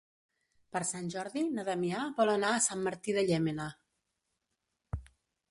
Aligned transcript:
Per 0.77 0.79
Sant 0.91 1.11
Jordi 1.15 1.43
na 1.57 1.65
Damià 1.67 2.07
vol 2.21 2.33
anar 2.33 2.55
a 2.55 2.65
Sant 2.69 2.83
Martí 2.89 3.15
de 3.19 3.27
Llémena. 3.29 3.71